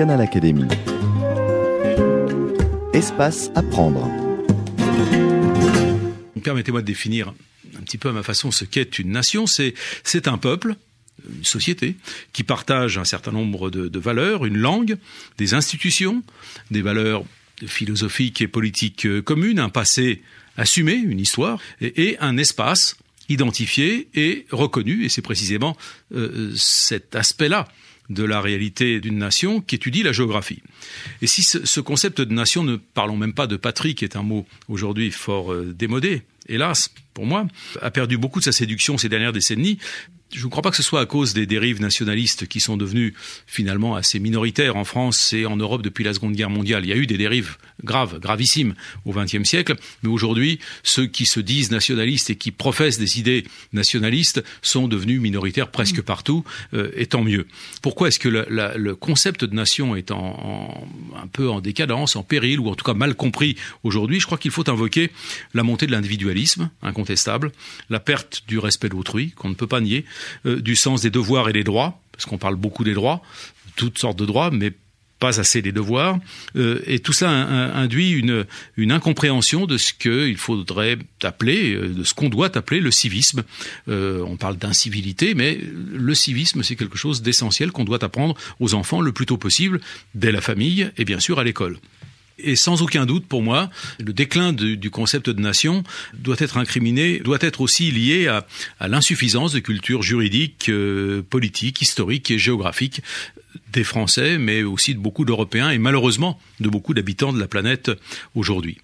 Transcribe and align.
Canal 0.00 0.22
Académie. 0.22 0.64
Espace 2.94 3.50
à 3.54 3.62
prendre. 3.62 4.08
Permettez-moi 6.42 6.80
de 6.80 6.86
définir 6.86 7.34
un 7.78 7.82
petit 7.82 7.98
peu 7.98 8.08
à 8.08 8.12
ma 8.12 8.22
façon 8.22 8.50
ce 8.50 8.64
qu'est 8.64 8.98
une 8.98 9.10
nation. 9.10 9.46
C'est, 9.46 9.74
un 10.26 10.38
peuple, 10.38 10.76
une 11.28 11.44
société, 11.44 11.96
qui 12.32 12.44
partage 12.44 12.96
un 12.96 13.04
certain 13.04 13.30
nombre 13.30 13.68
de, 13.68 13.98
valeurs, 13.98 14.46
une 14.46 14.56
langue, 14.56 14.96
des 15.36 15.52
institutions, 15.52 16.22
des 16.70 16.80
valeurs 16.80 17.22
philosophiques 17.66 18.40
et 18.40 18.48
politiques 18.48 19.04
euh, 19.04 19.20
communes, 19.20 19.58
un 19.58 19.68
passé 19.68 20.22
assumé, 20.56 20.94
une 20.94 21.20
histoire, 21.20 21.58
et, 21.82 22.08
et 22.08 22.18
un 22.20 22.38
espace 22.38 22.96
identifié 23.28 24.08
et 24.14 24.46
reconnu. 24.50 25.04
Et 25.04 25.10
c'est 25.10 25.20
précisément 25.20 25.76
euh, 26.14 26.54
cet 26.56 27.14
aspect-là 27.14 27.68
de 28.10 28.24
la 28.24 28.40
réalité 28.40 29.00
d'une 29.00 29.18
nation 29.18 29.60
qui 29.60 29.76
étudie 29.76 30.02
la 30.02 30.12
géographie. 30.12 30.62
Et 31.22 31.26
si 31.26 31.42
ce, 31.42 31.64
ce, 31.64 31.80
concept 31.80 32.20
de 32.20 32.34
nation, 32.34 32.62
ne 32.62 32.76
parlons 32.76 33.16
même 33.16 33.32
pas 33.32 33.46
de 33.46 33.56
patrie, 33.56 33.94
qui 33.94 34.04
est 34.04 34.16
un 34.16 34.22
mot 34.22 34.46
aujourd'hui 34.68 35.10
fort 35.10 35.52
euh, 35.52 35.72
démodé, 35.72 36.22
hélas, 36.48 36.92
pour 37.14 37.24
moi, 37.24 37.46
a 37.80 37.90
perdu 37.90 38.18
beaucoup 38.18 38.40
de 38.40 38.44
sa 38.44 38.52
séduction 38.52 38.98
ces 38.98 39.08
dernières 39.08 39.32
décennies, 39.32 39.78
je 40.32 40.44
ne 40.44 40.50
crois 40.50 40.62
pas 40.62 40.70
que 40.70 40.76
ce 40.76 40.82
soit 40.82 41.00
à 41.00 41.06
cause 41.06 41.34
des 41.34 41.46
dérives 41.46 41.80
nationalistes 41.80 42.46
qui 42.46 42.60
sont 42.60 42.76
devenues 42.76 43.14
finalement 43.46 43.96
assez 43.96 44.18
minoritaires 44.18 44.76
en 44.76 44.84
France 44.84 45.32
et 45.32 45.46
en 45.46 45.56
Europe 45.56 45.82
depuis 45.82 46.04
la 46.04 46.14
Seconde 46.14 46.34
Guerre 46.34 46.50
mondiale. 46.50 46.84
Il 46.84 46.88
y 46.88 46.92
a 46.92 46.96
eu 46.96 47.06
des 47.06 47.18
dérives 47.18 47.56
graves, 47.84 48.18
gravissimes 48.18 48.74
au 49.04 49.12
XXe 49.12 49.44
siècle, 49.44 49.76
mais 50.02 50.08
aujourd'hui, 50.08 50.58
ceux 50.82 51.06
qui 51.06 51.26
se 51.26 51.40
disent 51.40 51.70
nationalistes 51.70 52.30
et 52.30 52.36
qui 52.36 52.50
professent 52.50 52.98
des 52.98 53.18
idées 53.18 53.44
nationalistes 53.72 54.44
sont 54.62 54.88
devenus 54.88 55.20
minoritaires 55.20 55.70
presque 55.70 56.02
partout, 56.02 56.44
euh, 56.74 56.90
et 56.94 57.06
tant 57.06 57.22
mieux. 57.22 57.46
Pourquoi 57.82 58.08
est-ce 58.08 58.18
que 58.18 58.28
le 58.28 58.94
concept 58.94 59.44
de 59.44 59.54
nation 59.54 59.96
est 59.96 60.10
en, 60.10 60.86
un 61.16 61.26
peu 61.26 61.48
en 61.48 61.60
décadence, 61.60 62.16
en 62.16 62.22
péril, 62.22 62.60
ou 62.60 62.68
en 62.68 62.74
tout 62.74 62.84
cas 62.84 62.94
mal 62.94 63.14
compris 63.14 63.56
aujourd'hui? 63.82 64.20
Je 64.20 64.26
crois 64.26 64.38
qu'il 64.38 64.50
faut 64.50 64.68
invoquer 64.68 65.10
la 65.54 65.62
montée 65.62 65.86
de 65.86 65.92
l'individualisme, 65.92 66.70
incontestable, 66.82 67.52
la 67.88 68.00
perte 68.00 68.44
du 68.46 68.58
respect 68.58 68.88
d'autrui, 68.88 69.30
qu'on 69.32 69.48
ne 69.48 69.54
peut 69.54 69.66
pas 69.66 69.80
nier, 69.80 70.04
du 70.44 70.76
sens 70.76 71.02
des 71.02 71.10
devoirs 71.10 71.48
et 71.48 71.52
des 71.52 71.64
droits, 71.64 72.00
parce 72.12 72.24
qu'on 72.24 72.38
parle 72.38 72.56
beaucoup 72.56 72.84
des 72.84 72.94
droits, 72.94 73.22
toutes 73.76 73.98
sortes 73.98 74.18
de 74.18 74.26
droits, 74.26 74.50
mais 74.50 74.72
pas 75.20 75.38
assez 75.38 75.62
des 75.62 75.70
devoirs, 75.70 76.18
euh, 76.56 76.80
et 76.86 76.98
tout 76.98 77.12
ça 77.12 77.28
induit 77.28 78.10
une, 78.10 78.46
incompréhension 78.90 79.66
de 79.66 79.76
ce 79.76 79.92
qu'il 79.92 80.36
faudrait 80.38 80.96
appeler, 81.22 81.74
euh, 81.74 81.88
de 81.88 82.04
ce 82.04 82.14
qu'on 82.14 82.30
doit 82.30 82.56
appeler 82.56 82.80
le 82.80 82.90
civisme. 82.90 83.44
Euh, 83.88 84.24
on 84.26 84.36
parle 84.36 84.56
d'incivilité, 84.56 85.34
mais 85.34 85.60
le 85.92 86.14
civisme, 86.14 86.62
c'est 86.62 86.74
quelque 86.74 86.98
chose 86.98 87.22
d'essentiel 87.22 87.70
qu'on 87.70 87.84
doit 87.84 88.02
apprendre 88.02 88.34
aux 88.58 88.74
enfants 88.74 89.02
le 89.02 89.12
plus 89.12 89.26
tôt 89.26 89.36
possible, 89.36 89.80
dès 90.14 90.32
la 90.32 90.40
famille 90.40 90.90
et 90.96 91.04
bien 91.04 91.20
sûr 91.20 91.38
à 91.38 91.44
l'école. 91.44 91.78
Et 92.42 92.56
sans 92.56 92.82
aucun 92.82 93.06
doute, 93.06 93.26
pour 93.26 93.42
moi, 93.42 93.70
le 93.98 94.12
déclin 94.12 94.52
du 94.52 94.90
concept 94.90 95.30
de 95.30 95.40
nation 95.40 95.82
doit 96.14 96.36
être 96.38 96.56
incriminé, 96.56 97.18
doit 97.20 97.38
être 97.40 97.60
aussi 97.60 97.90
lié 97.90 98.28
à, 98.28 98.46
à 98.78 98.88
l'insuffisance 98.88 99.52
de 99.52 99.60
culture 99.60 100.02
juridique, 100.02 100.68
euh, 100.68 101.22
politique, 101.22 101.82
historique 101.82 102.30
et 102.30 102.38
géographique 102.38 103.02
des 103.72 103.84
Français, 103.84 104.38
mais 104.38 104.62
aussi 104.62 104.94
de 104.94 105.00
beaucoup 105.00 105.24
d'Européens 105.24 105.70
et 105.70 105.78
malheureusement 105.78 106.38
de 106.60 106.68
beaucoup 106.68 106.94
d'habitants 106.94 107.32
de 107.32 107.40
la 107.40 107.48
planète 107.48 107.90
aujourd'hui. 108.34 108.78